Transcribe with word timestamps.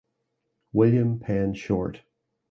William 0.73 1.19
Penn 1.19 1.53
Short. 1.53 2.01